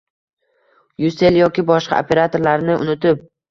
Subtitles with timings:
[1.09, 3.25] Ucell yoki boshqa operatorlarini unutib